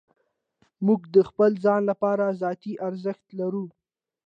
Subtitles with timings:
[0.85, 3.65] موږ د خپل ځان لپاره ذاتي ارزښت لرو.